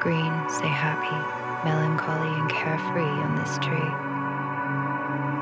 green 0.00 0.32
say 0.48 0.68
happy, 0.68 1.16
melancholy, 1.64 2.28
and 2.38 2.50
carefree 2.50 3.02
on 3.02 3.34
this 3.36 3.58
tree. 3.58 3.92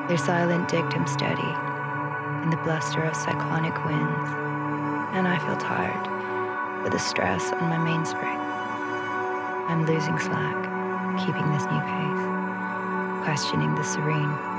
Their 0.08 0.18
silent 0.18 0.68
dictum 0.68 1.06
steady 1.06 1.52
in 2.42 2.50
the 2.50 2.60
bluster 2.64 3.02
of 3.02 3.16
cyclonic 3.16 3.74
winds, 3.84 4.30
and 5.16 5.26
I 5.26 5.38
feel 5.38 5.56
tired 5.56 6.82
with 6.82 6.92
the 6.92 6.98
stress 6.98 7.52
on 7.52 7.68
my 7.68 7.78
mainspring. 7.78 8.38
I'm 9.68 9.86
losing 9.86 10.18
slack, 10.18 10.60
keeping 11.24 11.50
this 11.52 11.64
new 11.64 11.80
pace, 11.80 13.24
questioning 13.24 13.74
the 13.74 13.84
serene. 13.84 14.53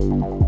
you 0.00 0.45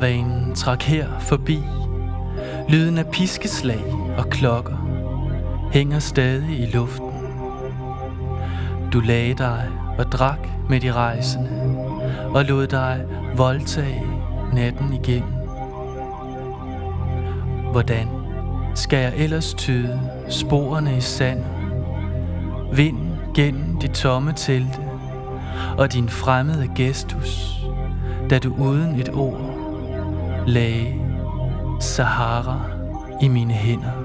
Karavanen 0.00 0.54
trak 0.54 0.82
her 0.82 1.18
forbi. 1.18 1.58
Lyden 2.68 2.98
af 2.98 3.06
piskeslag 3.06 3.84
og 4.18 4.30
klokker 4.30 4.76
hænger 5.72 5.98
stadig 5.98 6.60
i 6.60 6.66
luften. 6.66 7.10
Du 8.92 9.00
lagde 9.00 9.34
dig 9.34 9.68
og 9.98 10.04
drak 10.12 10.48
med 10.68 10.80
de 10.80 10.92
rejsende 10.92 11.50
og 12.34 12.44
lod 12.44 12.66
dig 12.66 13.04
voldtage 13.36 14.02
natten 14.52 14.92
igennem. 14.92 15.32
Hvordan 17.72 18.08
skal 18.74 18.98
jeg 18.98 19.12
ellers 19.16 19.54
tyde 19.54 20.00
sporene 20.28 20.96
i 20.96 21.00
sand? 21.00 21.44
Vind 22.72 22.98
gennem 23.34 23.80
de 23.80 23.88
tomme 23.88 24.32
telte 24.32 24.80
og 25.78 25.92
din 25.92 26.08
fremmede 26.08 26.68
gestus, 26.76 27.60
da 28.30 28.38
du 28.38 28.54
uden 28.58 29.00
et 29.00 29.10
ord 29.14 29.49
lagde 30.50 30.94
Sahara 31.80 32.60
i 33.20 33.28
mine 33.28 33.54
hænder. 33.54 33.99